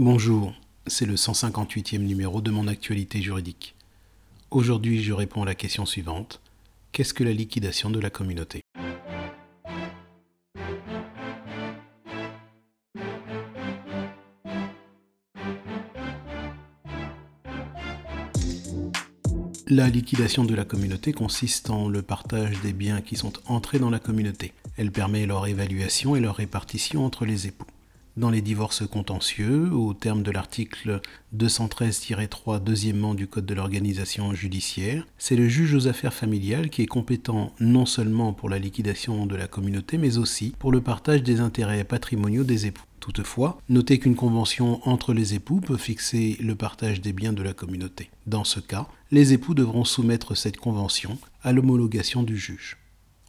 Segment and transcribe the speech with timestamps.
[0.00, 0.54] Bonjour,
[0.86, 3.74] c'est le 158e numéro de mon actualité juridique.
[4.52, 6.40] Aujourd'hui, je réponds à la question suivante.
[6.92, 8.60] Qu'est-ce que la liquidation de la communauté?
[19.66, 23.90] La liquidation de la communauté consiste en le partage des biens qui sont entrés dans
[23.90, 24.52] la communauté.
[24.76, 27.66] Elle permet leur évaluation et leur répartition entre les époux.
[28.18, 31.00] Dans les divorces contentieux, au terme de l'article
[31.36, 36.86] 213-3 deuxièmement du Code de l'organisation judiciaire, c'est le juge aux affaires familiales qui est
[36.86, 41.38] compétent non seulement pour la liquidation de la communauté, mais aussi pour le partage des
[41.38, 42.82] intérêts patrimoniaux des époux.
[42.98, 47.52] Toutefois, notez qu'une convention entre les époux peut fixer le partage des biens de la
[47.52, 48.10] communauté.
[48.26, 52.78] Dans ce cas, les époux devront soumettre cette convention à l'homologation du juge.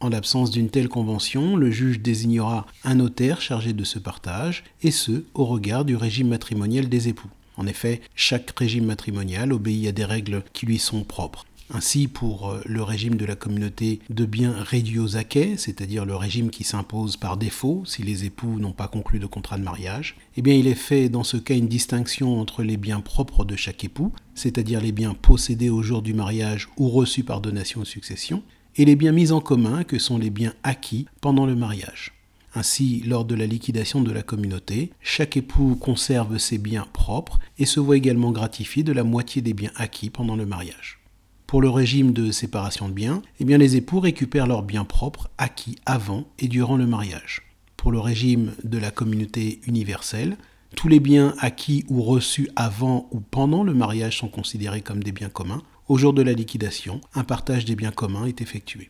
[0.00, 4.90] En l'absence d'une telle convention, le juge désignera un notaire chargé de ce partage, et
[4.90, 7.28] ce, au regard du régime matrimonial des époux.
[7.58, 11.44] En effet, chaque régime matrimonial obéit à des règles qui lui sont propres.
[11.72, 16.16] Ainsi, pour euh, le régime de la communauté de biens réduits aux acquets, c'est-à-dire le
[16.16, 20.16] régime qui s'impose par défaut si les époux n'ont pas conclu de contrat de mariage,
[20.36, 23.54] eh bien il est fait dans ce cas une distinction entre les biens propres de
[23.54, 27.84] chaque époux, c'est-à-dire les biens possédés au jour du mariage ou reçus par donation ou
[27.84, 28.42] succession,
[28.76, 32.12] et les biens mis en commun que sont les biens acquis pendant le mariage.
[32.54, 37.66] Ainsi, lors de la liquidation de la communauté, chaque époux conserve ses biens propres et
[37.66, 40.98] se voit également gratifié de la moitié des biens acquis pendant le mariage.
[41.46, 45.76] Pour le régime de séparation de biens, eh les époux récupèrent leurs biens propres acquis
[45.86, 47.42] avant et durant le mariage.
[47.76, 50.36] Pour le régime de la communauté universelle,
[50.76, 55.12] tous les biens acquis ou reçus avant ou pendant le mariage sont considérés comme des
[55.12, 55.62] biens communs.
[55.90, 58.86] Au jour de la liquidation, un partage des biens communs est effectué.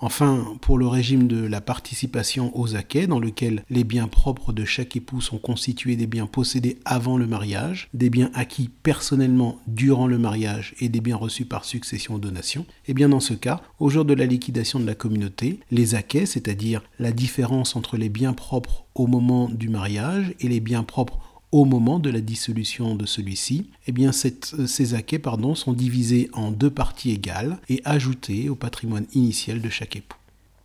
[0.00, 4.66] Enfin, pour le régime de la participation aux acquets, dans lequel les biens propres de
[4.66, 10.06] chaque époux sont constitués des biens possédés avant le mariage, des biens acquis personnellement durant
[10.06, 13.32] le mariage et des biens reçus par succession ou donation, et eh bien dans ce
[13.32, 17.96] cas, au jour de la liquidation de la communauté, les acquets, c'est-à-dire la différence entre
[17.96, 22.20] les biens propres au moment du mariage et les biens propres au moment de la
[22.20, 25.20] dissolution de celui-ci, eh bien euh, ces acquets
[25.54, 30.18] sont divisés en deux parties égales et ajoutés au patrimoine initial de chaque époux.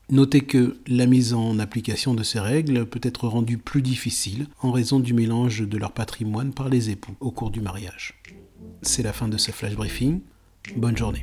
[0.09, 4.71] Notez que la mise en application de ces règles peut être rendue plus difficile en
[4.71, 8.13] raison du mélange de leur patrimoine par les époux au cours du mariage.
[8.81, 10.21] C'est la fin de ce flash briefing.
[10.77, 11.21] Bonne journée.